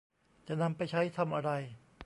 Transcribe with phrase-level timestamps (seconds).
[0.47, 1.51] จะนำไปใช้ทำอะไร